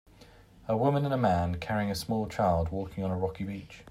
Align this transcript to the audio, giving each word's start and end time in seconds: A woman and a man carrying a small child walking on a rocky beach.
A 0.67 0.75
woman 0.75 1.05
and 1.05 1.13
a 1.13 1.17
man 1.17 1.59
carrying 1.59 1.91
a 1.91 1.93
small 1.95 2.27
child 2.27 2.69
walking 2.69 3.03
on 3.03 3.11
a 3.11 3.15
rocky 3.15 3.43
beach. 3.43 3.79